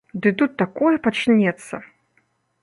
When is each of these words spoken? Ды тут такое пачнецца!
Ды 0.25 0.31
тут 0.41 0.55
такое 0.61 0.93
пачнецца! 1.09 1.75